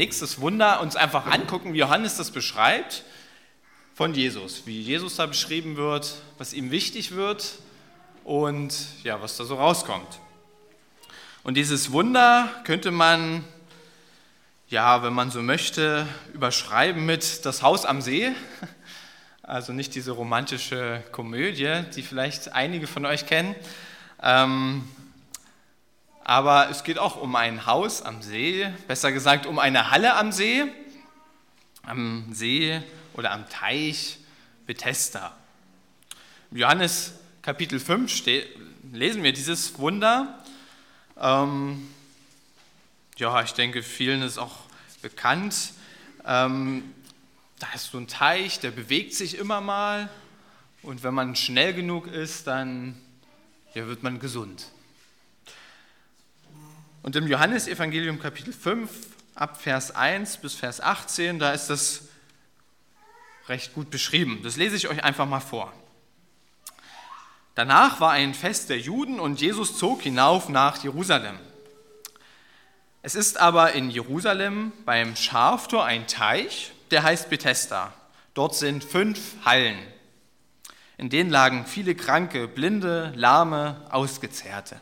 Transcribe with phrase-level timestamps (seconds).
[0.00, 3.04] Nächstes Wunder uns einfach angucken, wie Johannes das beschreibt
[3.94, 7.56] von Jesus, wie Jesus da beschrieben wird, was ihm wichtig wird
[8.24, 10.18] und ja, was da so rauskommt.
[11.42, 13.44] Und dieses Wunder könnte man,
[14.68, 18.32] ja, wenn man so möchte, überschreiben mit das Haus am See.
[19.42, 23.54] Also nicht diese romantische Komödie, die vielleicht einige von euch kennen.
[24.22, 24.88] Ähm,
[26.24, 30.32] aber es geht auch um ein Haus am See, besser gesagt um eine Halle am
[30.32, 30.64] See,
[31.82, 32.80] am See
[33.14, 34.18] oder am Teich
[34.66, 35.36] Bethesda.
[36.50, 38.48] Im Johannes Kapitel 5 steht,
[38.92, 40.38] lesen wir dieses Wunder.
[41.18, 41.88] Ähm,
[43.16, 44.58] ja, ich denke, vielen ist auch
[45.02, 45.72] bekannt.
[46.26, 46.94] Ähm,
[47.58, 50.08] da ist so ein Teich, der bewegt sich immer mal.
[50.82, 52.94] Und wenn man schnell genug ist, dann
[53.74, 54.66] ja, wird man gesund.
[57.02, 58.90] Und im Johannesevangelium Kapitel 5
[59.34, 62.02] ab Vers 1 bis Vers 18, da ist das
[63.48, 64.40] recht gut beschrieben.
[64.42, 65.72] Das lese ich euch einfach mal vor.
[67.54, 71.38] Danach war ein Fest der Juden und Jesus zog hinauf nach Jerusalem.
[73.02, 77.94] Es ist aber in Jerusalem beim Schaftor ein Teich, der heißt Bethesda.
[78.34, 79.78] Dort sind fünf Hallen.
[80.98, 84.80] In denen lagen viele Kranke, Blinde, Lahme, Ausgezehrte.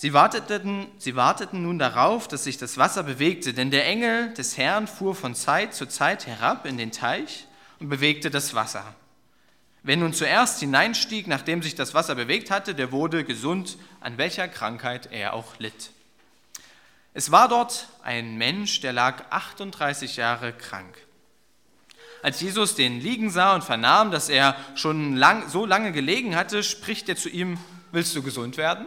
[0.00, 4.56] Sie warteten, sie warteten nun darauf, dass sich das Wasser bewegte, denn der Engel des
[4.56, 7.48] Herrn fuhr von Zeit zu Zeit herab in den Teich
[7.80, 8.94] und bewegte das Wasser.
[9.82, 14.46] Wer nun zuerst hineinstieg, nachdem sich das Wasser bewegt hatte, der wurde gesund, an welcher
[14.46, 15.90] Krankheit er auch litt.
[17.12, 20.96] Es war dort ein Mensch, der lag 38 Jahre krank.
[22.22, 26.62] Als Jesus den liegen sah und vernahm, dass er schon lang, so lange gelegen hatte,
[26.62, 27.58] spricht er zu ihm,
[27.90, 28.86] willst du gesund werden?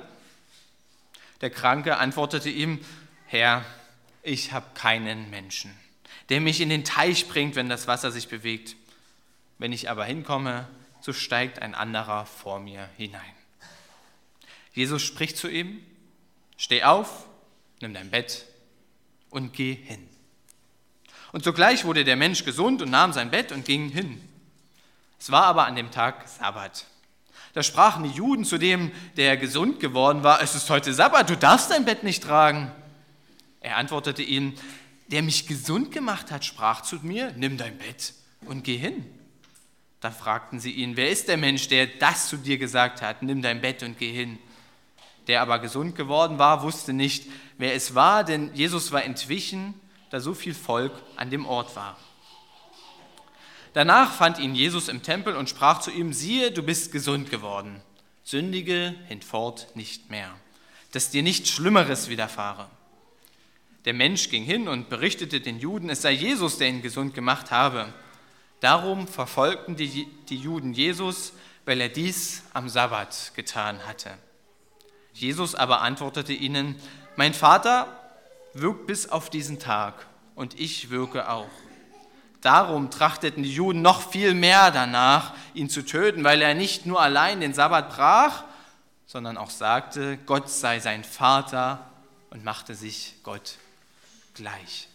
[1.42, 2.80] Der Kranke antwortete ihm,
[3.26, 3.66] Herr,
[4.24, 5.76] ich habe keinen Menschen,
[6.30, 8.76] der mich in den Teich bringt, wenn das Wasser sich bewegt.
[9.58, 10.68] Wenn ich aber hinkomme,
[11.02, 13.22] so steigt ein anderer vor mir hinein.
[14.74, 15.84] Jesus spricht zu ihm,
[16.58, 17.28] steh auf,
[17.82, 18.46] nimm dein Bett
[19.30, 20.08] und geh hin.
[21.32, 24.22] Und sogleich wurde der Mensch gesund und nahm sein Bett und ging hin.
[25.20, 26.86] Es war aber an dem Tag Sabbat.
[27.54, 31.36] Da sprachen die Juden zu dem, der gesund geworden war, es ist heute Sabbat, du
[31.36, 32.72] darfst dein Bett nicht tragen.
[33.60, 34.58] Er antwortete ihnen,
[35.08, 38.14] der mich gesund gemacht hat, sprach zu mir, nimm dein Bett
[38.46, 39.06] und geh hin.
[40.00, 43.42] Da fragten sie ihn, wer ist der Mensch, der das zu dir gesagt hat, nimm
[43.42, 44.40] dein Bett und geh hin.
[45.28, 49.76] Der aber gesund geworden war, wusste nicht, wer es war, denn Jesus war entwichen,
[50.10, 51.98] da so viel Volk an dem Ort war.
[53.74, 57.82] Danach fand ihn Jesus im Tempel und sprach zu ihm, siehe, du bist gesund geworden,
[58.24, 60.34] sündige hinfort nicht mehr,
[60.92, 62.70] dass dir nichts Schlimmeres widerfahre.
[63.86, 67.50] Der Mensch ging hin und berichtete den Juden, es sei Jesus, der ihn gesund gemacht
[67.50, 67.92] habe.
[68.60, 71.34] Darum verfolgten die, die Juden Jesus,
[71.66, 74.12] weil er dies am Sabbat getan hatte.
[75.14, 76.76] Jesus aber antwortete ihnen,
[77.16, 77.98] mein Vater
[78.54, 80.06] wirkt bis auf diesen Tag
[80.36, 81.50] und ich wirke auch.
[82.42, 87.00] Darum trachteten die Juden noch viel mehr danach, ihn zu töten, weil er nicht nur
[87.00, 88.44] allein den Sabbat brach,
[89.06, 91.86] sondern auch sagte, Gott sei sein Vater
[92.32, 93.58] und machte sich Gott
[94.34, 94.88] gleich.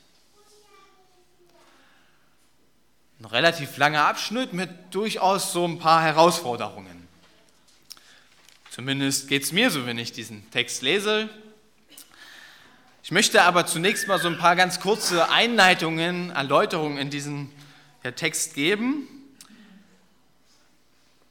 [3.20, 7.06] Ein relativ langer Abschnitt mit durchaus so ein paar Herausforderungen.
[8.70, 11.30] Zumindest geht es mir so, wenn ich diesen Text lese.
[13.06, 17.52] Ich möchte aber zunächst mal so ein paar ganz kurze Einleitungen, Erläuterungen in diesen
[18.16, 19.06] Text geben.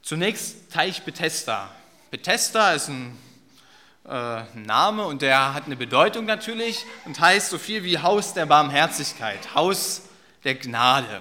[0.00, 1.68] Zunächst Teich Bethesda.
[2.10, 3.18] Bethesda ist ein
[4.08, 8.46] äh, Name und der hat eine Bedeutung natürlich und heißt so viel wie Haus der
[8.46, 10.00] Barmherzigkeit, Haus
[10.44, 11.20] der Gnade.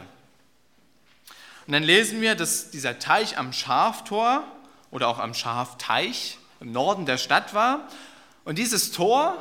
[1.67, 4.45] Und dann lesen wir, dass dieser Teich am Schaftor
[4.89, 7.89] oder auch am Schafteich im Norden der Stadt war.
[8.45, 9.37] Und dieses Tor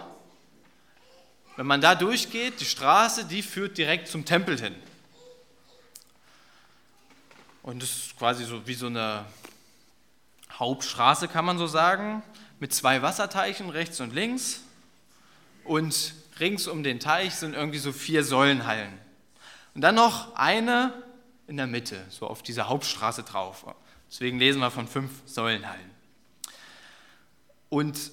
[1.56, 4.75] wenn man da durchgeht, die Straße, die führt direkt zum Tempel hin.
[7.62, 9.25] Und das ist quasi so wie so eine
[10.53, 12.23] Hauptstraße, kann man so sagen,
[12.61, 14.61] mit zwei Wasserteichen rechts und links.
[15.65, 18.93] und rings um den Teich sind irgendwie so vier Säulenhallen.
[19.75, 20.93] Und dann noch eine
[21.47, 23.65] in der Mitte, so auf dieser Hauptstraße drauf.
[24.11, 25.91] Deswegen lesen wir von fünf Säulenhallen.
[27.69, 28.11] Und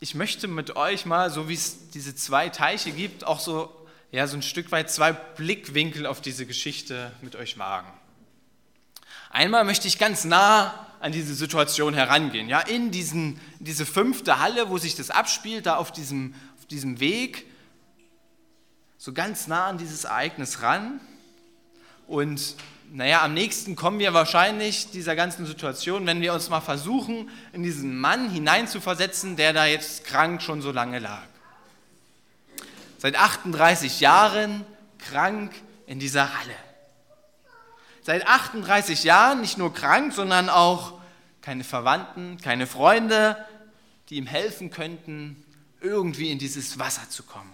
[0.00, 3.74] ich möchte mit euch mal, so wie es diese zwei Teiche gibt, auch so,
[4.10, 7.88] ja, so ein Stück weit zwei Blickwinkel auf diese Geschichte mit euch wagen.
[9.30, 14.70] Einmal möchte ich ganz nah an diese Situation herangehen, ja, in diesen, diese fünfte Halle,
[14.70, 17.46] wo sich das abspielt, da auf diesem, auf diesem Weg,
[18.96, 20.98] so ganz nah an dieses Ereignis ran.
[22.06, 22.54] Und
[22.96, 27.62] naja, am nächsten kommen wir wahrscheinlich dieser ganzen Situation, wenn wir uns mal versuchen, in
[27.62, 31.22] diesen Mann hineinzuversetzen, der da jetzt krank schon so lange lag.
[32.98, 34.64] Seit 38 Jahren
[34.98, 35.52] krank
[35.86, 36.54] in dieser Halle
[38.04, 41.00] seit 38 Jahren nicht nur krank, sondern auch
[41.40, 43.36] keine Verwandten, keine Freunde,
[44.08, 45.42] die ihm helfen könnten,
[45.80, 47.50] irgendwie in dieses Wasser zu kommen.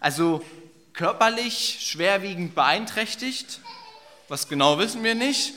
[0.00, 0.44] Also
[0.92, 3.60] körperlich schwerwiegend beeinträchtigt,
[4.28, 5.54] was genau wissen wir nicht,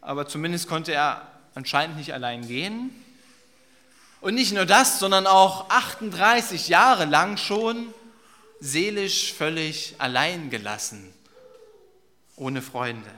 [0.00, 2.90] aber zumindest konnte er anscheinend nicht allein gehen.
[4.20, 7.92] Und nicht nur das, sondern auch 38 Jahre lang schon
[8.60, 11.12] seelisch völlig allein gelassen,
[12.36, 13.10] ohne Freunde.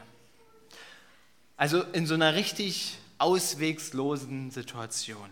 [1.57, 5.29] Also in so einer richtig auswegslosen Situation.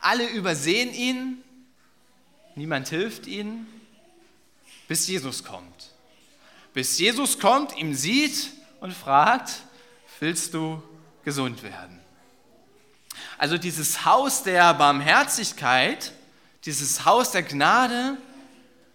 [0.00, 1.42] Alle übersehen ihn,
[2.54, 3.66] niemand hilft ihnen,
[4.86, 5.93] bis Jesus kommt.
[6.74, 8.50] Bis Jesus kommt, ihm sieht
[8.80, 9.62] und fragt,
[10.18, 10.82] willst du
[11.24, 12.00] gesund werden?
[13.38, 16.12] Also dieses Haus der Barmherzigkeit,
[16.64, 18.16] dieses Haus der Gnade,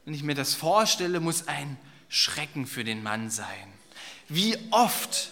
[0.03, 1.77] wenn ich mir das vorstelle, muss ein
[2.09, 3.73] Schrecken für den Mann sein.
[4.27, 5.31] Wie oft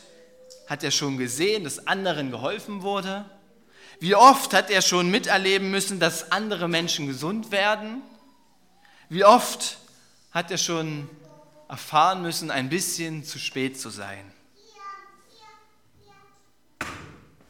[0.68, 3.26] hat er schon gesehen, dass anderen geholfen wurde?
[4.00, 8.02] Wie oft hat er schon miterleben müssen, dass andere Menschen gesund werden?
[9.10, 9.80] Wie oft
[10.32, 11.10] hat er schon
[11.68, 14.32] erfahren müssen, ein bisschen zu spät zu sein?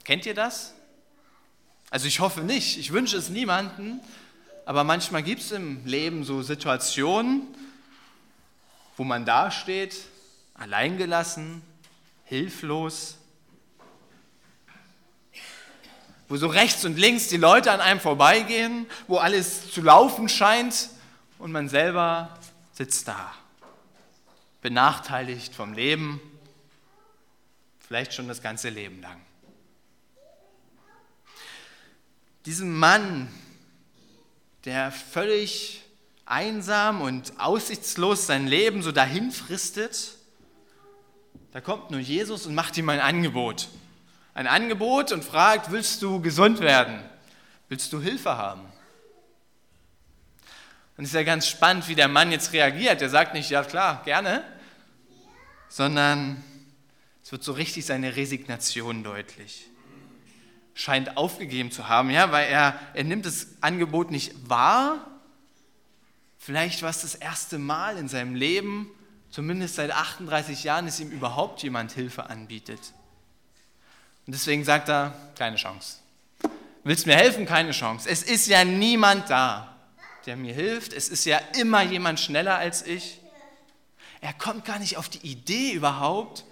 [0.04, 0.74] Kennt ihr das?
[1.90, 4.02] Also ich hoffe nicht, ich wünsche es niemanden,
[4.66, 7.48] aber manchmal gibt es im Leben so Situationen,
[8.98, 9.96] wo man dasteht,
[10.54, 11.62] alleingelassen,
[12.26, 13.18] hilflos,
[16.28, 20.90] wo so rechts und links die Leute an einem vorbeigehen, wo alles zu laufen scheint
[21.40, 22.38] und man selber
[22.74, 23.34] sitzt da,
[24.68, 26.20] benachteiligt vom Leben,
[27.80, 29.22] vielleicht schon das ganze Leben lang.
[32.46, 33.30] Diesem Mann,
[34.66, 35.84] der völlig
[36.26, 40.16] einsam und aussichtslos sein Leben so dahin fristet,
[41.54, 43.70] da kommt nur Jesus und macht ihm ein Angebot.
[44.34, 47.02] Ein Angebot und fragt, willst du gesund werden?
[47.70, 48.66] Willst du Hilfe haben?
[50.98, 53.02] Und es ist ja ganz spannend, wie der Mann jetzt reagiert.
[53.02, 54.44] Er sagt nicht, ja klar, gerne,
[55.78, 56.44] sondern
[57.24, 59.68] es wird so richtig seine Resignation deutlich.
[60.74, 65.06] Scheint aufgegeben zu haben, ja, weil er, er nimmt das Angebot nicht wahr.
[66.40, 68.90] Vielleicht war es das erste Mal in seinem Leben,
[69.30, 72.80] zumindest seit 38 Jahren, dass ihm überhaupt jemand Hilfe anbietet.
[74.26, 76.00] Und deswegen sagt er, keine Chance.
[76.84, 77.46] Willst mir helfen?
[77.46, 78.10] Keine Chance.
[78.10, 79.76] Es ist ja niemand da,
[80.26, 80.92] der mir hilft.
[80.92, 83.20] Es ist ja immer jemand schneller als ich.
[84.28, 86.44] Er kommt gar nicht auf die Idee überhaupt,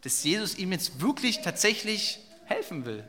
[0.00, 3.04] dass Jesus ihm jetzt wirklich tatsächlich helfen will.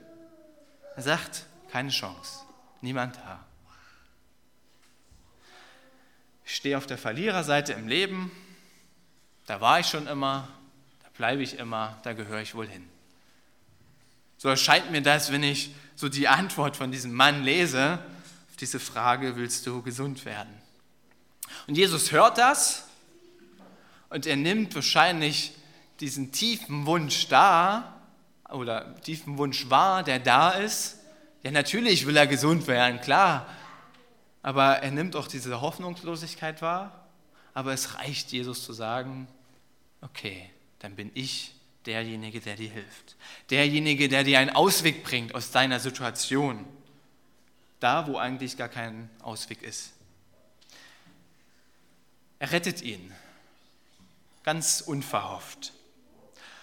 [0.97, 2.41] Er sagt, keine Chance.
[2.81, 3.45] Niemand da.
[6.43, 8.33] Ich stehe auf der Verliererseite im Leben,
[9.45, 10.49] da war ich schon immer,
[11.03, 12.85] da bleibe ich immer, da gehöre ich wohl hin.
[14.37, 17.99] So erscheint mir das, wenn ich so die Antwort von diesem Mann lese,
[18.49, 20.53] auf diese Frage, willst du gesund werden?
[21.65, 22.86] Und Jesus hört das
[24.09, 25.53] und er nimmt wahrscheinlich
[25.99, 28.01] diesen tiefen Wunsch da
[28.49, 30.99] oder tiefen Wunsch wahr, der da ist.
[31.43, 33.47] Ja, natürlich will er gesund werden, klar.
[34.41, 37.07] Aber er nimmt auch diese Hoffnungslosigkeit wahr.
[37.53, 39.27] Aber es reicht, Jesus zu sagen,
[40.01, 40.49] okay,
[40.79, 43.15] dann bin ich derjenige, der dir hilft.
[43.49, 46.65] Derjenige, der dir einen Ausweg bringt aus deiner Situation.
[47.79, 49.93] Da, wo eigentlich gar kein Ausweg ist.
[52.39, 53.11] Er rettet ihn.
[54.47, 55.73] Ganz unverhofft.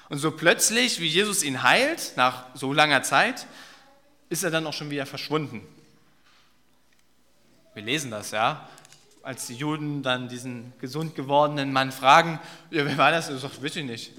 [0.09, 3.47] Und so plötzlich, wie Jesus ihn heilt, nach so langer Zeit,
[4.31, 5.61] ist er dann auch schon wieder verschwunden.
[7.75, 8.67] Wir lesen das, ja.
[9.23, 13.29] Als die Juden dann diesen gesund gewordenen Mann fragen, ja, wer war das?
[13.29, 14.12] Er sagt, weiß ich nicht.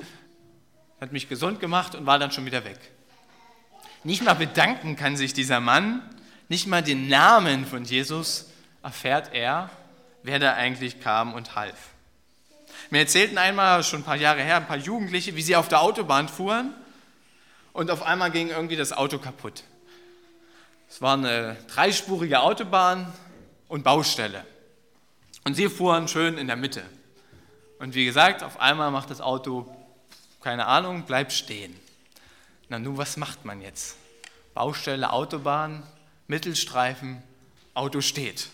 [1.01, 2.77] Hat mich gesund gemacht und war dann schon wieder weg.
[4.03, 6.07] Nicht mal bedanken kann sich dieser Mann,
[6.49, 8.45] nicht mal den Namen von Jesus
[8.83, 9.71] erfährt er,
[10.21, 11.94] wer da eigentlich kam und half.
[12.89, 15.81] Mir erzählten einmal, schon ein paar Jahre her, ein paar Jugendliche, wie sie auf der
[15.81, 16.73] Autobahn fuhren
[17.73, 19.63] und auf einmal ging irgendwie das Auto kaputt.
[20.87, 23.11] Es war eine dreispurige Autobahn
[23.67, 24.45] und Baustelle.
[25.43, 26.83] Und sie fuhren schön in der Mitte.
[27.79, 29.69] Und wie gesagt, auf einmal macht das Auto,
[30.41, 31.77] keine Ahnung, bleibt stehen.
[32.69, 33.97] Na nun, was macht man jetzt?
[34.53, 35.83] Baustelle, Autobahn,
[36.27, 37.21] Mittelstreifen,
[37.73, 38.47] Auto steht.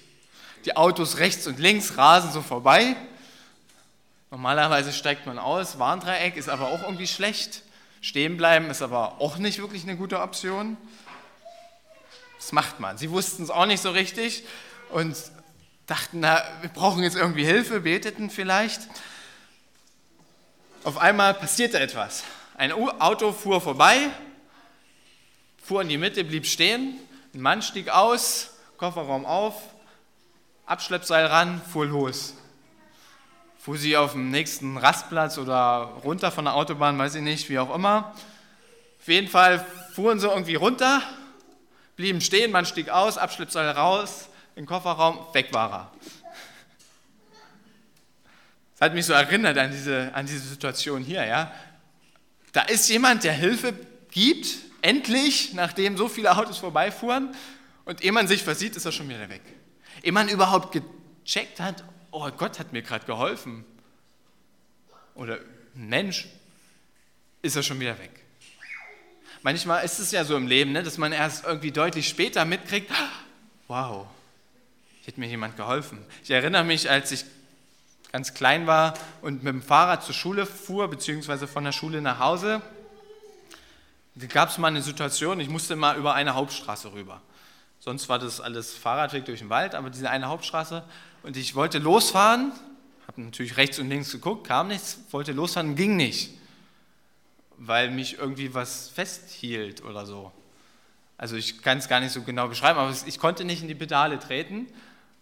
[0.65, 2.95] Die Autos rechts und links rasen so vorbei.
[4.31, 7.63] Normalerweise steigt man aus, Warndreieck ist aber auch irgendwie schlecht.
[8.00, 10.77] Stehen bleiben ist aber auch nicht wirklich eine gute Option.
[12.38, 12.97] Was macht man?
[12.97, 14.45] Sie wussten es auch nicht so richtig
[14.89, 15.17] und
[15.85, 18.88] dachten, na, wir brauchen jetzt irgendwie Hilfe, beteten vielleicht.
[20.85, 22.23] Auf einmal passierte etwas.
[22.55, 24.09] Ein Auto fuhr vorbei,
[25.61, 26.97] fuhr in die Mitte, blieb stehen.
[27.33, 29.61] Ein Mann stieg aus, Kofferraum auf,
[30.65, 32.35] Abschleppseil ran, fuhr los.
[33.63, 37.60] Fuhr sie auf dem nächsten Rastplatz oder runter von der Autobahn, weiß ich nicht, wie
[37.60, 38.12] auch immer.
[39.00, 39.63] Auf jeden Fall
[39.94, 41.03] fuhren sie irgendwie runter,
[41.96, 45.91] blieben stehen, man stieg aus, Abschleppseil raus, den Kofferraum, weg war er.
[48.80, 51.24] Das hat mich so erinnert an diese, an diese Situation hier.
[51.24, 51.51] Ja?
[52.53, 53.75] Da ist jemand, der Hilfe
[54.10, 57.36] gibt, endlich, nachdem so viele Autos vorbeifuhren,
[57.86, 59.41] und ehe man sich versieht, ist er schon wieder weg.
[60.01, 60.72] Ehe man überhaupt
[61.24, 63.65] gecheckt hat, oh Gott hat mir gerade geholfen.
[65.15, 65.39] Oder
[65.74, 66.27] Mensch,
[67.41, 68.12] ist er schon wieder weg.
[69.41, 72.91] Manchmal ist es ja so im Leben, ne, dass man erst irgendwie deutlich später mitkriegt,
[73.68, 74.06] wow,
[75.08, 76.06] hat mir jemand geholfen.
[76.24, 77.25] Ich erinnere mich, als ich
[78.12, 82.20] ganz klein war und mit dem Fahrrad zur Schule fuhr, beziehungsweise von der Schule nach
[82.20, 82.62] Hause,
[84.15, 87.22] da gab es mal eine Situation, ich musste mal über eine Hauptstraße rüber.
[87.83, 90.83] Sonst war das alles Fahrradweg durch den Wald, aber diese eine Hauptstraße.
[91.23, 92.51] Und ich wollte losfahren,
[93.07, 96.29] habe natürlich rechts und links geguckt, kam nichts, wollte losfahren, ging nicht,
[97.57, 100.31] weil mich irgendwie was festhielt oder so.
[101.17, 103.75] Also ich kann es gar nicht so genau beschreiben, aber ich konnte nicht in die
[103.75, 104.67] Pedale treten.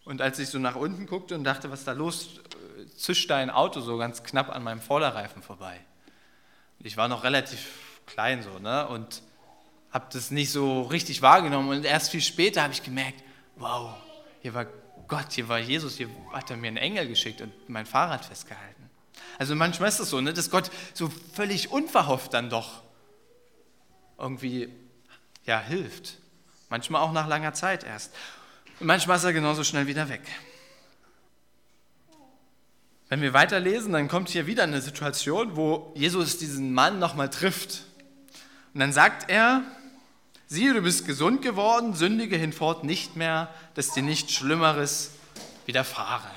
[0.03, 2.41] Und als ich so nach unten guckte und dachte, was da los,
[2.97, 5.79] zischte ein Auto so ganz knapp an meinem Vorderreifen vorbei.
[6.79, 8.85] Ich war noch relativ klein so, ne?
[8.89, 9.21] Und
[9.91, 11.69] habe das nicht so richtig wahrgenommen.
[11.69, 13.23] Und erst viel später habe ich gemerkt,
[13.55, 13.95] wow,
[14.41, 14.67] hier war
[15.07, 18.89] Gott, hier war Jesus, hier hat er mir einen Engel geschickt und mein Fahrrad festgehalten.
[19.39, 22.83] Also manchmal ist es so, ne, dass Gott so völlig unverhofft dann doch
[24.17, 24.69] irgendwie
[25.45, 26.17] ja, hilft.
[26.69, 28.13] Manchmal auch nach langer Zeit erst.
[28.79, 30.21] Und manchmal ist er genauso schnell wieder weg.
[33.07, 37.85] Wenn wir weiterlesen, dann kommt hier wieder eine Situation, wo Jesus diesen Mann nochmal trifft.
[38.75, 39.63] Und dann sagt er,
[40.49, 45.11] siehe, du bist gesund geworden, sündige hinfort nicht mehr, dass dir nichts Schlimmeres
[45.65, 46.29] widerfahre.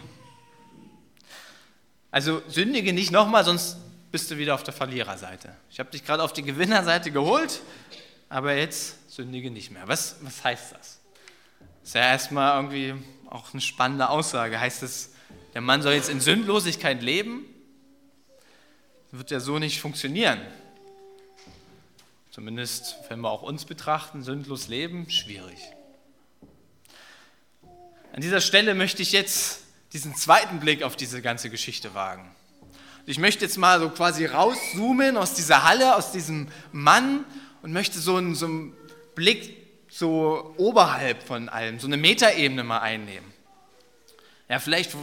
[2.11, 3.79] Also sündige nicht nochmal, sonst
[4.13, 5.57] bist du wieder auf der Verliererseite.
[5.71, 7.63] Ich habe dich gerade auf die Gewinnerseite geholt,
[8.29, 9.89] aber jetzt sündige nicht mehr.
[9.89, 11.01] Was, was heißt das?
[11.81, 12.95] Das ist ja erstmal irgendwie
[13.31, 14.61] auch eine spannende Aussage.
[14.61, 15.15] Heißt es,
[15.55, 17.47] der Mann soll jetzt in Sündlosigkeit leben?
[19.11, 20.39] Das wird ja so nicht funktionieren.
[22.33, 25.59] Zumindest, wenn wir auch uns betrachten, sündlos leben, schwierig.
[28.15, 29.61] An dieser Stelle möchte ich jetzt
[29.93, 32.35] diesen zweiten Blick auf diese ganze Geschichte wagen.
[33.05, 37.27] Ich möchte jetzt mal so quasi rauszoomen aus dieser Halle, aus diesem Mann
[37.61, 38.73] und möchte so einen, so einen
[39.15, 39.55] Blick
[39.91, 43.31] so oberhalb von allem, so eine Metaebene mal einnehmen.
[44.49, 44.97] Ja, vielleicht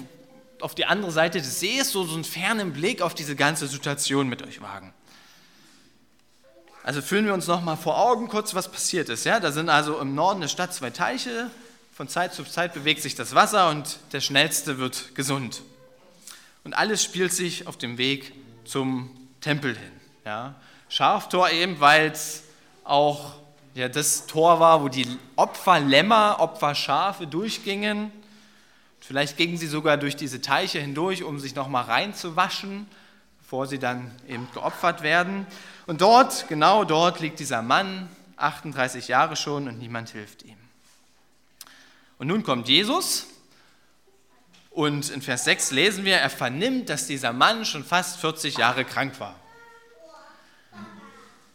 [0.62, 4.30] auf die andere Seite des Sees so, so einen fernen Blick auf diese ganze Situation
[4.30, 4.96] mit euch wagen.
[6.84, 9.26] Also fühlen wir uns noch mal vor Augen kurz, was passiert ist.
[9.26, 11.50] Ja, da sind also im Norden der Stadt zwei Teiche.
[11.94, 15.62] Von Zeit zu Zeit bewegt sich das Wasser und der Schnellste wird gesund.
[16.64, 18.34] Und alles spielt sich auf dem Weg
[18.64, 19.10] zum
[19.42, 19.92] Tempel hin.
[20.26, 20.56] Ja.
[20.88, 22.44] Schaftor eben, weil es
[22.84, 23.34] auch
[23.76, 25.06] ja, das Tor war, wo die
[25.36, 28.12] Opferlämmer, Opferschafe durchgingen.
[29.00, 32.88] Vielleicht gingen sie sogar durch diese Teiche hindurch, um sich nochmal reinzuwaschen,
[33.42, 35.46] bevor sie dann eben geopfert werden.
[35.90, 40.56] Und dort, genau dort liegt dieser Mann, 38 Jahre schon, und niemand hilft ihm.
[42.20, 43.26] Und nun kommt Jesus
[44.70, 48.86] und in Vers 6 lesen wir, er vernimmt, dass dieser Mann schon fast 40 Jahre
[48.86, 49.34] krank war.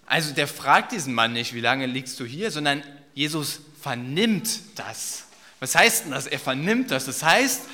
[0.05, 2.83] Also der fragt diesen Mann nicht, wie lange liegst du hier, sondern
[3.15, 5.27] Jesus vernimmt das.
[5.61, 6.27] Was heißt denn das?
[6.27, 7.05] Er vernimmt das.
[7.05, 7.69] Das heißt,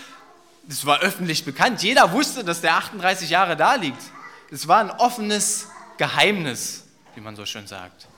[0.69, 1.83] es war öffentlich bekannt.
[1.83, 4.02] Jeder wusste, dass der 38 Jahre da liegt.
[4.50, 5.67] Es war ein offenes
[6.00, 8.09] Geheimnis, wie man so schön sagt.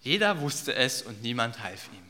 [0.00, 2.02] Jeder wusste es und niemand half ihm.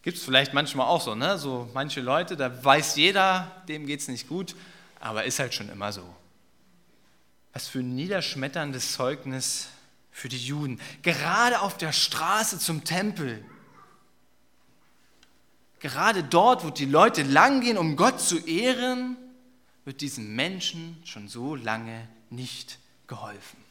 [0.00, 1.36] Gibt es vielleicht manchmal auch so, ne?
[1.36, 4.56] So manche Leute, da weiß jeder, dem geht es nicht gut,
[5.00, 6.02] aber ist halt schon immer so.
[7.52, 9.68] Was für ein niederschmetterndes Zeugnis
[10.10, 10.80] für die Juden.
[11.02, 13.44] Gerade auf der Straße zum Tempel.
[15.80, 19.18] Gerade dort, wo die Leute langgehen, um Gott zu ehren,
[19.84, 23.64] wird diesen Menschen schon so lange nicht geholfen.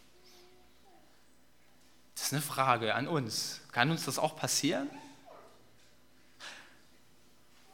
[2.16, 3.62] Das ist eine Frage an uns.
[3.72, 4.90] Kann uns das auch passieren?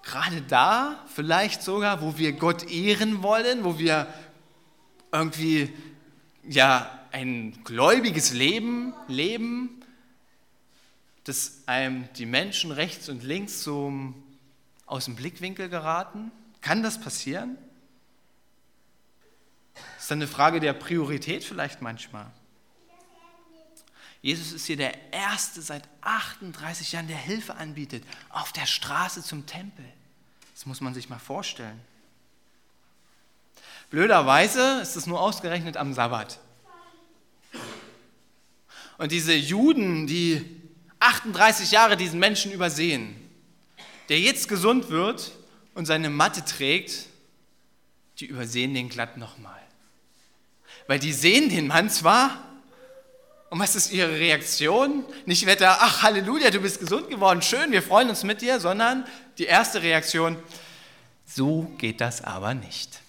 [0.03, 4.11] Gerade da, vielleicht sogar, wo wir Gott ehren wollen, wo wir
[5.11, 5.71] irgendwie
[6.43, 9.81] ja ein gläubiges Leben leben,
[11.23, 13.93] dass einem die Menschen rechts und links so
[14.85, 16.31] aus dem Blickwinkel geraten?
[16.61, 17.57] Kann das passieren?
[20.11, 22.29] Dann eine Frage der Priorität vielleicht manchmal.
[24.21, 29.45] Jesus ist hier der Erste seit 38 Jahren, der Hilfe anbietet, auf der Straße zum
[29.45, 29.85] Tempel.
[30.53, 31.79] Das muss man sich mal vorstellen.
[33.89, 36.41] Blöderweise ist es nur ausgerechnet am Sabbat.
[38.97, 40.45] Und diese Juden, die
[40.99, 43.15] 38 Jahre diesen Menschen übersehen,
[44.09, 45.31] der jetzt gesund wird
[45.73, 47.05] und seine Matte trägt,
[48.19, 49.61] die übersehen den glatt nochmal.
[50.87, 52.47] Weil die sehen den Mann zwar,
[53.49, 55.03] und was ist ihre Reaktion?
[55.25, 59.05] Nicht Wetter, ach Halleluja, du bist gesund geworden, schön, wir freuen uns mit dir, sondern
[59.37, 60.37] die erste Reaktion,
[61.25, 63.01] so geht das aber nicht.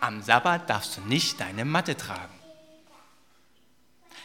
[0.00, 2.34] Am Sabbat darfst du nicht deine Matte tragen.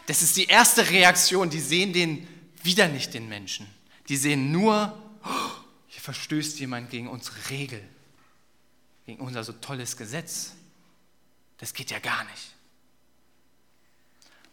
[0.08, 1.52] Das ist die erste Reaktion.
[1.52, 2.28] Die sehen den
[2.64, 3.68] wieder nicht, den Menschen.
[4.10, 5.52] Die sehen nur, oh,
[5.88, 7.82] hier verstößt jemand gegen unsere Regel,
[9.06, 10.54] gegen unser so tolles Gesetz.
[11.60, 12.54] Das geht ja gar nicht.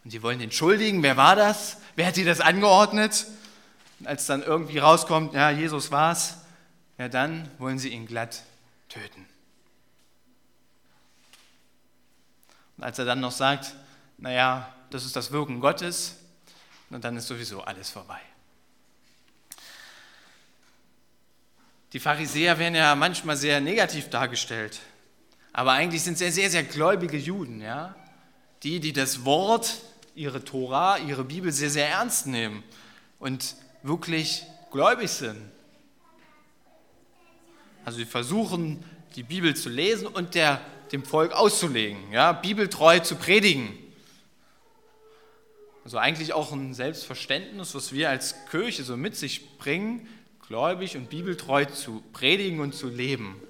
[0.03, 1.03] Und sie wollen den schuldigen.
[1.03, 1.77] Wer war das?
[1.95, 3.25] Wer hat dir das angeordnet?
[3.99, 6.37] Und als dann irgendwie rauskommt, ja, Jesus war's,
[6.97, 8.43] ja, dann wollen sie ihn glatt
[8.89, 9.25] töten.
[12.77, 13.73] Und als er dann noch sagt,
[14.17, 16.15] naja, das ist das Wirken Gottes
[16.89, 18.21] und dann ist sowieso alles vorbei.
[21.93, 24.79] Die Pharisäer werden ja manchmal sehr negativ dargestellt,
[25.57, 27.95] aber eigentlich sind sie sehr, sehr gläubige Juden, ja?
[28.61, 29.81] Die, die das Wort,
[30.13, 32.61] ihre Tora, ihre Bibel sehr, sehr ernst nehmen
[33.17, 35.41] und wirklich gläubig sind.
[37.85, 38.83] Also sie versuchen,
[39.15, 42.33] die Bibel zu lesen und der, dem Volk auszulegen, ja?
[42.33, 43.75] bibeltreu zu predigen.
[45.83, 50.07] Also eigentlich auch ein Selbstverständnis, was wir als Kirche so mit sich bringen,
[50.47, 53.41] gläubig und bibeltreu zu predigen und zu leben.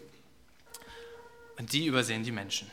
[1.57, 2.69] Und die übersehen die Menschen.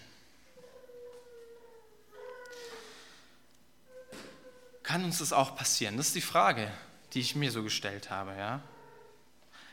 [4.83, 5.97] Kann uns das auch passieren?
[5.97, 6.71] Das ist die Frage,
[7.15, 8.61] die ich mir so gestellt habe, ja?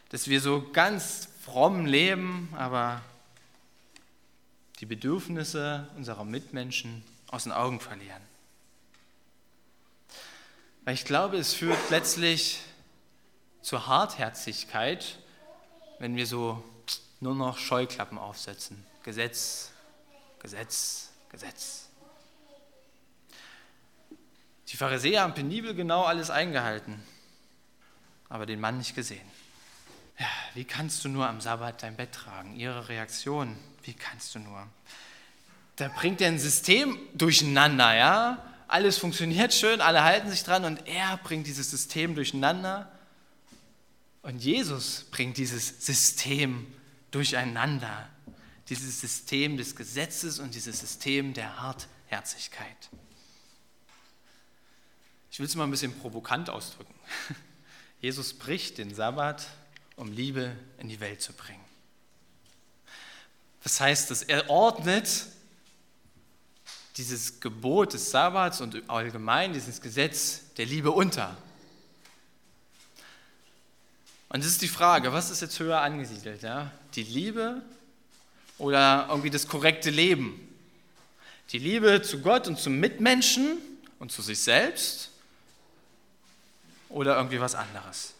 [0.09, 3.01] Dass wir so ganz fromm leben, aber
[4.79, 8.21] die Bedürfnisse unserer Mitmenschen aus den Augen verlieren.
[10.85, 12.59] Weil ich glaube, es führt letztlich
[13.61, 15.19] zur Hartherzigkeit,
[15.99, 16.63] wenn wir so
[17.19, 18.83] nur noch Scheuklappen aufsetzen.
[19.03, 19.71] Gesetz,
[20.39, 21.87] Gesetz, Gesetz.
[24.67, 27.01] Die Pharisäer haben penibel genau alles eingehalten,
[28.29, 29.29] aber den Mann nicht gesehen.
[30.17, 32.55] Ja, wie kannst du nur am Sabbat dein Bett tragen?
[32.55, 34.67] Ihre Reaktion, wie kannst du nur?
[35.75, 38.51] Da bringt er ein System durcheinander, ja?
[38.71, 42.89] alles funktioniert schön, alle halten sich dran und er bringt dieses System durcheinander.
[44.21, 46.67] Und Jesus bringt dieses System
[47.11, 48.07] durcheinander.
[48.71, 52.89] Dieses System des Gesetzes und dieses System der Hartherzigkeit.
[55.29, 56.95] Ich will es mal ein bisschen provokant ausdrücken.
[57.99, 59.45] Jesus bricht den Sabbat,
[59.97, 61.65] um Liebe in die Welt zu bringen.
[63.61, 64.23] Was heißt das?
[64.23, 65.25] Er ordnet
[66.95, 71.37] dieses Gebot des Sabbats und allgemein dieses Gesetz der Liebe unter.
[74.29, 76.41] Und das ist die Frage, was ist jetzt höher angesiedelt?
[76.41, 76.71] Ja?
[76.95, 77.61] Die Liebe
[78.61, 80.47] oder irgendwie das korrekte Leben?
[81.51, 83.57] Die Liebe zu Gott und zum Mitmenschen
[83.99, 85.09] und zu sich selbst
[86.89, 88.13] oder irgendwie was anderes?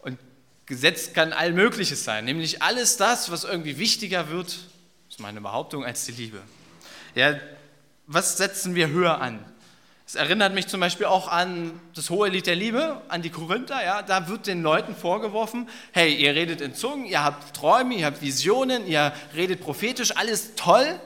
[0.00, 0.18] Und
[0.66, 4.58] Gesetz kann all Mögliches sein, nämlich alles das, was irgendwie wichtiger wird
[5.20, 6.40] meine Behauptung, als die Liebe.
[7.14, 7.38] Ja,
[8.06, 9.44] was setzen wir höher an?
[10.10, 13.80] Es erinnert mich zum Beispiel auch an das hohe Lied der Liebe, an die Korinther.
[13.84, 18.06] Ja, da wird den Leuten vorgeworfen: Hey, ihr redet in Zungen, ihr habt Träume, ihr
[18.06, 20.98] habt Visionen, ihr redet prophetisch, alles toll,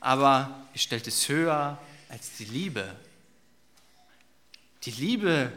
[0.00, 2.84] aber ihr stellt es höher als die Liebe.
[4.82, 5.52] Die Liebe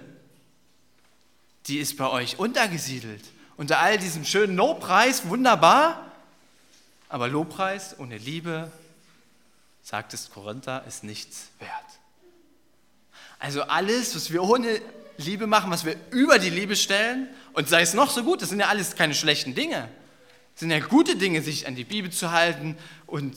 [1.66, 3.24] die ist bei euch untergesiedelt.
[3.58, 6.12] Unter all diesem schönen Lobpreis, wunderbar,
[7.10, 8.72] aber Lobpreis ohne Liebe,
[9.82, 12.03] sagt es Korinther, ist nichts wert.
[13.44, 14.80] Also alles, was wir ohne
[15.18, 18.48] Liebe machen, was wir über die Liebe stellen, und sei es noch so gut, das
[18.48, 19.90] sind ja alles keine schlechten Dinge.
[20.54, 23.36] Das sind ja gute Dinge, sich an die Bibel zu halten und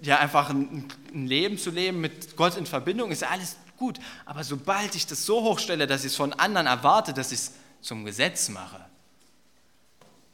[0.00, 3.98] ja einfach ein, ein Leben zu leben mit Gott in Verbindung, ist ja alles gut.
[4.24, 7.52] Aber sobald ich das so hochstelle, dass ich es von anderen erwarte, dass ich es
[7.82, 8.82] zum Gesetz mache,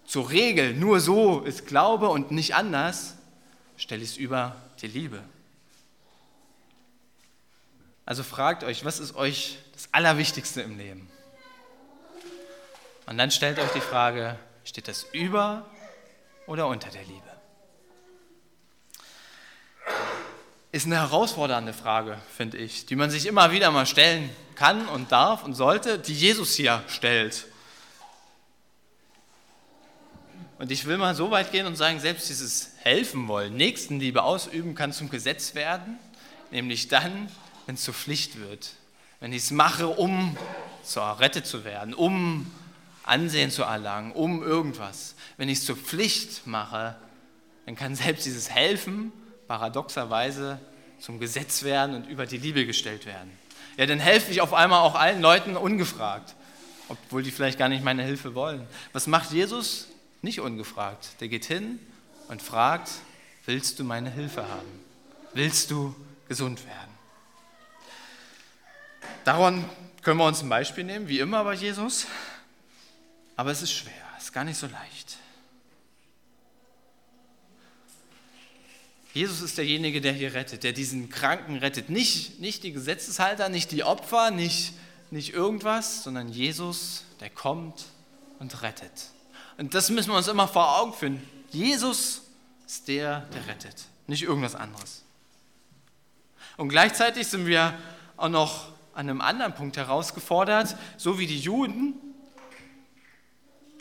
[0.05, 3.15] zur Regel, nur so ist Glaube und nicht anders,
[3.77, 5.25] stelle ich es über die Liebe.
[8.07, 11.11] Also fragt euch, was ist euch das Allerwichtigste im Leben?
[13.07, 15.69] Und dann stellt euch die Frage, steht das über
[16.47, 17.23] oder unter der Liebe?
[20.71, 25.11] Ist eine herausfordernde Frage, finde ich, die man sich immer wieder mal stellen kann und
[25.11, 27.47] darf und sollte, die Jesus hier stellt.
[30.59, 34.75] Und ich will mal so weit gehen und sagen, selbst dieses Helfen wollen, Nächstenliebe ausüben,
[34.75, 35.99] kann zum Gesetz werden,
[36.51, 37.29] nämlich dann,
[37.67, 38.71] wenn es zur Pflicht wird.
[39.21, 40.37] Wenn ich es mache, um
[40.83, 42.51] zur errettet zu werden, um
[43.03, 45.15] Ansehen zu erlangen, um irgendwas.
[45.37, 46.97] Wenn ich es zur Pflicht mache,
[47.65, 49.13] dann kann selbst dieses Helfen
[49.49, 50.61] paradoxerweise
[50.99, 53.31] zum Gesetz werden und über die Liebe gestellt werden.
[53.77, 56.35] Ja, dann helfe ich auf einmal auch allen Leuten ungefragt,
[56.89, 58.67] obwohl die vielleicht gar nicht meine Hilfe wollen.
[58.93, 59.89] Was macht Jesus?
[60.23, 61.09] Nicht ungefragt.
[61.21, 61.79] Der geht hin
[62.29, 62.91] und fragt,
[63.45, 64.81] willst du meine Hilfe haben?
[65.35, 65.95] Willst du
[66.29, 66.96] gesund werden?
[69.27, 69.69] Daran
[70.03, 72.07] können wir uns ein Beispiel nehmen, wie immer bei Jesus.
[73.35, 75.17] Aber es ist schwer, es ist gar nicht so leicht.
[79.13, 81.91] Jesus ist derjenige, der hier rettet, der diesen Kranken rettet.
[81.91, 84.75] Nicht, nicht die Gesetzeshalter, nicht die Opfer, nicht,
[85.11, 87.87] nicht irgendwas, sondern Jesus, der kommt
[88.39, 89.11] und rettet.
[89.59, 91.21] Und das müssen wir uns immer vor Augen führen.
[91.51, 92.23] Jesus
[92.65, 95.03] ist der, der rettet, nicht irgendwas anderes.
[96.57, 97.77] Und gleichzeitig sind wir
[98.17, 101.95] auch noch an einem anderen Punkt herausgefordert, so wie die Juden,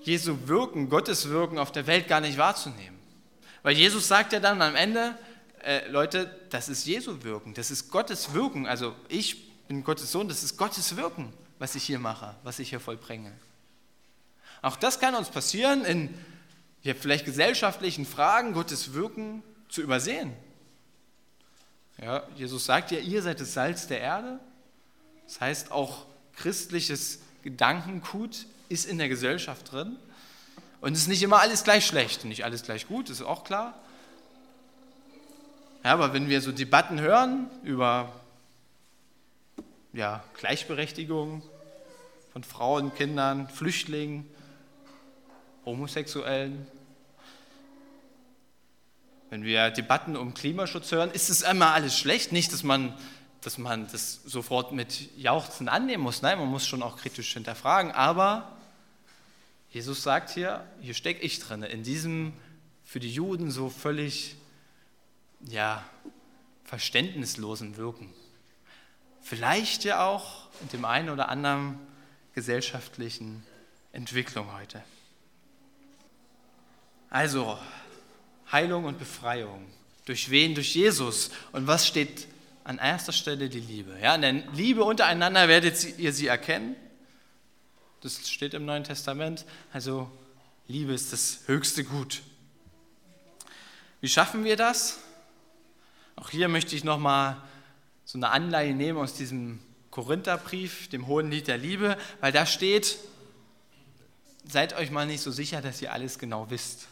[0.04, 3.00] Jesu Wirken, Gottes Wirken auf der Welt gar nicht wahrzunehmen.
[3.64, 5.18] Weil Jesus sagt ja dann am Ende,
[5.64, 8.68] äh, Leute, das ist Jesu Wirken, das ist Gottes Wirken.
[8.68, 12.70] Also ich bin Gottes Sohn, das ist Gottes Wirken, was ich hier mache, was ich
[12.70, 13.32] hier vollbringe.
[14.62, 16.14] Auch das kann uns passieren, in
[16.84, 20.34] ja, vielleicht gesellschaftlichen Fragen Gottes Wirken zu übersehen.
[22.02, 24.40] Ja, Jesus sagt ja, ihr seid das Salz der Erde.
[25.26, 29.96] Das heißt, auch christliches Gedankengut ist in der Gesellschaft drin.
[30.82, 33.74] Und es ist nicht immer alles gleich schlecht, nicht alles gleich gut, ist auch klar.
[35.84, 38.12] Ja, aber wenn wir so Debatten hören über
[39.94, 41.42] ja, Gleichberechtigung
[42.34, 44.28] von Frauen, Kindern, Flüchtlingen,
[45.64, 46.68] Homosexuellen,
[49.30, 52.32] wenn wir Debatten um Klimaschutz hören, ist es immer alles schlecht.
[52.32, 52.94] Nicht, dass man,
[53.46, 56.24] dass man das sofort mit Jauchzen annehmen muss.
[56.24, 57.92] Nein, man muss schon auch kritisch hinterfragen.
[57.92, 58.52] Aber
[59.70, 62.34] Jesus sagt hier, hier stecke ich drin, in diesem
[62.84, 64.36] für die Juden so völlig
[65.42, 65.84] ja,
[66.64, 68.12] verständnislosen Wirken.
[69.22, 71.78] Vielleicht ja auch in dem einen oder anderen
[72.34, 73.46] gesellschaftlichen
[73.92, 74.82] Entwicklung heute.
[77.12, 77.60] Also,
[78.52, 79.66] Heilung und Befreiung.
[80.06, 80.56] Durch wen?
[80.56, 81.32] Durch Jesus.
[81.52, 82.28] Und was steht
[82.66, 83.48] an erster Stelle?
[83.48, 83.98] Die Liebe.
[84.02, 86.76] Ja, in der Liebe untereinander werdet ihr sie erkennen.
[88.02, 89.46] Das steht im Neuen Testament.
[89.72, 90.12] Also
[90.68, 92.22] Liebe ist das höchste Gut.
[94.02, 95.00] Wie schaffen wir das?
[96.16, 97.38] Auch hier möchte ich nochmal
[98.04, 99.60] so eine Anleihe nehmen aus diesem
[99.92, 102.98] Korintherbrief, dem Hohen Lied der Liebe, weil da steht,
[104.48, 106.88] seid euch mal nicht so sicher, dass ihr alles genau wisst.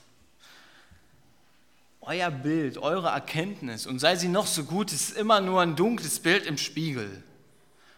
[2.06, 6.20] Euer Bild, eure Erkenntnis, und sei sie noch so gut, ist immer nur ein dunkles
[6.20, 7.24] Bild im Spiegel.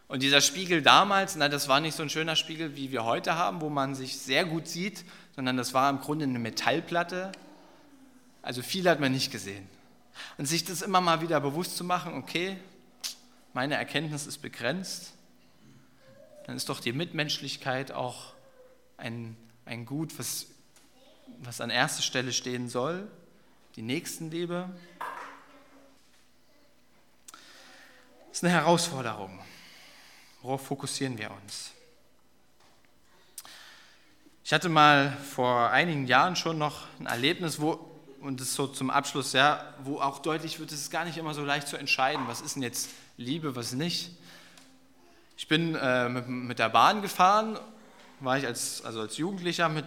[0.08, 3.36] Und dieser Spiegel damals, na, das war nicht so ein schöner Spiegel, wie wir heute
[3.36, 5.04] haben, wo man sich sehr gut sieht,
[5.36, 7.32] sondern das war im Grunde eine Metallplatte.
[8.44, 9.68] Also viel hat man nicht gesehen.
[10.38, 12.58] Und sich das immer mal wieder bewusst zu machen, okay,
[13.54, 15.14] meine Erkenntnis ist begrenzt,
[16.46, 18.34] dann ist doch die Mitmenschlichkeit auch
[18.98, 20.46] ein, ein Gut, was,
[21.40, 23.08] was an erster Stelle stehen soll,
[23.76, 24.70] die Nächstenliebe.
[28.30, 29.38] Das ist eine Herausforderung.
[30.42, 31.72] Worauf fokussieren wir uns?
[34.46, 37.86] Ich hatte mal vor einigen Jahren schon noch ein Erlebnis, wo,
[38.22, 41.18] und das ist so zum Abschluss, ja, wo auch deutlich wird, es ist gar nicht
[41.18, 44.12] immer so leicht zu entscheiden, was ist denn jetzt Liebe, was nicht.
[45.36, 47.60] Ich bin äh, mit, mit, der Bahn gefahren
[48.22, 49.86] war ich als, also als Jugendlicher mit,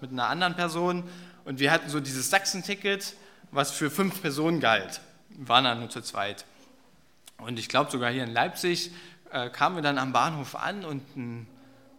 [0.00, 1.02] mit einer anderen Person
[1.44, 3.16] und wir hatten so dieses Sachsen-Ticket,
[3.54, 5.00] was für fünf Personen galt.
[5.30, 6.44] Wir waren dann nur zu zweit.
[7.38, 8.90] Und ich glaube sogar hier in Leipzig
[9.30, 11.46] äh, kamen wir dann am Bahnhof an und ein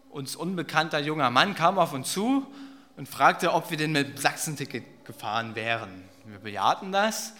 [0.09, 2.47] uns unbekannter junger Mann kam auf uns zu
[2.95, 6.05] und fragte, ob wir denn mit Sachsen-Ticket gefahren wären.
[6.23, 7.33] Wir bejahten das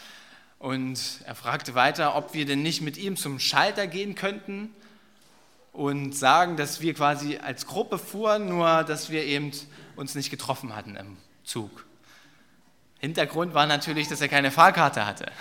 [0.60, 4.76] und er fragte weiter, ob wir denn nicht mit ihm zum Schalter gehen könnten
[5.72, 9.52] und sagen, dass wir quasi als Gruppe fuhren, nur dass wir eben
[9.96, 11.86] uns nicht getroffen hatten im Zug.
[13.00, 15.32] Hintergrund war natürlich, dass er keine Fahrkarte hatte.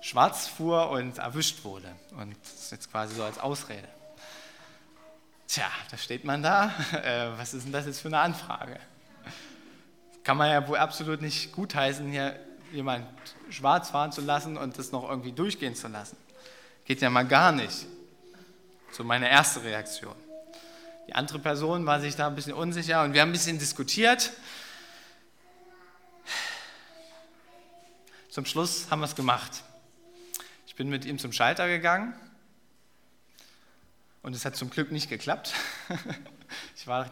[0.00, 1.88] Schwarz fuhr und erwischt wurde.
[2.18, 3.88] Und das ist jetzt quasi so als Ausrede.
[5.48, 6.72] Tja, da steht man da.
[6.92, 8.78] Äh, was ist denn das jetzt für eine Anfrage?
[10.22, 12.38] Kann man ja wohl absolut nicht gutheißen, hier
[12.72, 13.06] jemand
[13.50, 16.16] schwarz fahren zu lassen und das noch irgendwie durchgehen zu lassen.
[16.84, 17.86] Geht ja mal gar nicht.
[18.90, 20.14] So meine erste Reaktion.
[21.06, 24.32] Die andere Person war sich da ein bisschen unsicher und wir haben ein bisschen diskutiert.
[28.34, 29.62] Zum Schluss haben wir es gemacht.
[30.66, 32.12] Ich bin mit ihm zum Schalter gegangen
[34.22, 35.54] und es hat zum Glück nicht geklappt.
[36.76, 37.08] ich war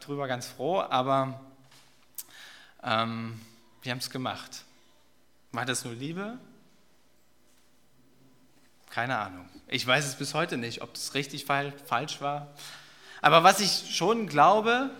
[0.00, 1.42] darüber ganz froh, aber
[2.82, 3.38] ähm,
[3.82, 4.64] wir haben es gemacht.
[5.50, 6.38] War das nur Liebe?
[8.88, 9.46] Keine Ahnung.
[9.68, 12.48] Ich weiß es bis heute nicht, ob es richtig falsch war.
[13.20, 14.90] Aber was ich schon glaube,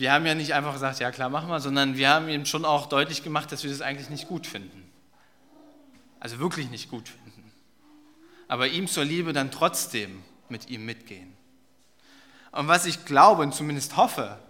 [0.00, 2.64] wir haben ja nicht einfach gesagt, ja klar, machen wir, sondern wir haben ihm schon
[2.64, 4.90] auch deutlich gemacht, dass wir das eigentlich nicht gut finden.
[6.18, 7.30] Also wirklich nicht gut finden
[8.50, 11.36] aber ihm zur Liebe dann trotzdem mit ihm mitgehen.
[12.50, 14.40] Und was ich glaube und zumindest hoffe,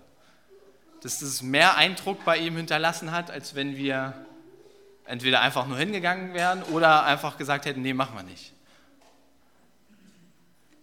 [1.02, 4.14] dass das mehr Eindruck bei ihm hinterlassen hat, als wenn wir
[5.04, 8.54] entweder einfach nur hingegangen wären oder einfach gesagt hätten, nee, machen wir nicht.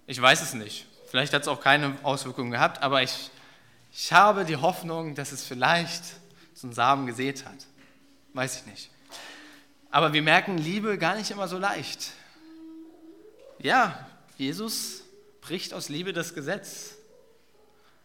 [0.05, 0.85] Ich weiß es nicht.
[1.09, 3.31] Vielleicht hat es auch keine Auswirkungen gehabt, aber ich,
[3.97, 6.03] ich habe die Hoffnung, dass es vielleicht
[6.53, 7.65] so einen Samen gesät hat.
[8.33, 8.89] Weiß ich nicht.
[9.91, 12.13] Aber wir merken Liebe gar nicht immer so leicht
[13.59, 14.07] ja,
[14.37, 15.03] Jesus
[15.41, 16.95] bricht aus Liebe das Gesetz.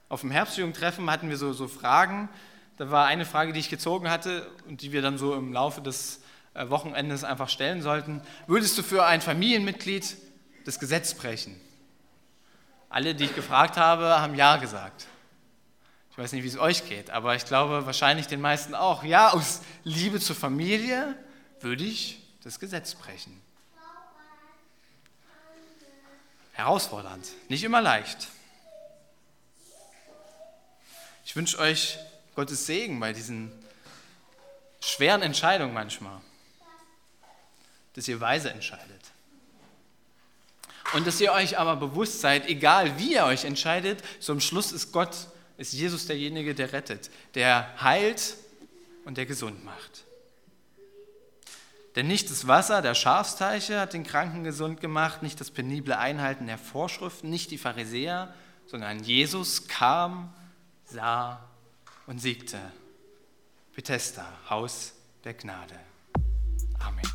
[0.08, 2.28] Auf dem Herbstjugendtreffen hatten wir so, so Fragen.
[2.76, 5.80] Da war eine Frage, die ich gezogen hatte und die wir dann so im Laufe
[5.82, 6.22] des
[6.54, 8.22] äh, Wochenendes einfach stellen sollten.
[8.46, 10.16] Würdest du für ein Familienmitglied
[10.64, 11.58] das Gesetz brechen?
[12.88, 15.06] Alle, die ich gefragt habe, haben Ja gesagt.
[16.12, 19.02] Ich weiß nicht, wie es euch geht, aber ich glaube wahrscheinlich den meisten auch.
[19.02, 21.16] Ja, aus Liebe zur Familie
[21.60, 23.40] würde ich das Gesetz brechen.
[26.52, 28.28] herausfordernd, nicht immer leicht.
[31.24, 31.98] Ich wünsche euch
[32.36, 33.50] Gottes Segen bei diesen
[34.80, 36.20] schweren Entscheidungen manchmal,
[37.94, 39.00] dass ihr weise entscheidet.
[40.92, 44.92] Und dass ihr euch aber bewusst seid, egal wie ihr euch entscheidet, zum Schluss ist
[44.92, 45.16] Gott,
[45.56, 48.36] ist Jesus derjenige, der rettet, der heilt
[49.04, 50.04] und der gesund macht.
[51.94, 56.46] Denn nicht das Wasser der Schafsteiche hat den Kranken gesund gemacht, nicht das penible Einhalten
[56.46, 58.34] der Vorschriften, nicht die Pharisäer,
[58.66, 60.32] sondern Jesus kam,
[60.84, 61.44] sah
[62.06, 62.58] und siegte.
[63.74, 65.78] Bethesda, Haus der Gnade.
[66.78, 67.11] Amen.